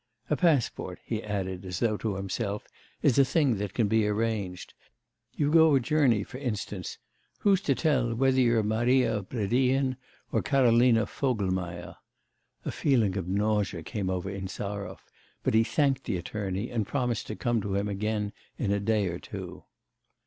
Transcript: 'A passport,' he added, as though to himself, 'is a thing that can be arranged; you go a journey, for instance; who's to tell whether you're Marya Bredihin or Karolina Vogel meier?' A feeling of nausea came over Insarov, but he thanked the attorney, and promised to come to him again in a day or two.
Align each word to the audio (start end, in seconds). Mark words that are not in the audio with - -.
'A 0.31 0.35
passport,' 0.37 0.97
he 1.05 1.21
added, 1.21 1.63
as 1.63 1.77
though 1.77 1.95
to 1.95 2.15
himself, 2.15 2.65
'is 3.03 3.19
a 3.19 3.23
thing 3.23 3.57
that 3.57 3.75
can 3.75 3.87
be 3.87 4.07
arranged; 4.07 4.73
you 5.35 5.51
go 5.51 5.75
a 5.75 5.79
journey, 5.79 6.23
for 6.23 6.39
instance; 6.39 6.97
who's 7.41 7.61
to 7.61 7.75
tell 7.75 8.15
whether 8.15 8.41
you're 8.41 8.63
Marya 8.63 9.21
Bredihin 9.21 9.97
or 10.31 10.41
Karolina 10.41 11.05
Vogel 11.07 11.51
meier?' 11.51 11.97
A 12.65 12.71
feeling 12.71 13.15
of 13.15 13.27
nausea 13.27 13.83
came 13.83 14.09
over 14.09 14.31
Insarov, 14.31 15.01
but 15.43 15.53
he 15.53 15.63
thanked 15.63 16.05
the 16.05 16.17
attorney, 16.17 16.71
and 16.71 16.87
promised 16.87 17.27
to 17.27 17.35
come 17.35 17.61
to 17.61 17.75
him 17.75 17.87
again 17.87 18.33
in 18.57 18.71
a 18.71 18.79
day 18.79 19.05
or 19.05 19.19
two. 19.19 19.65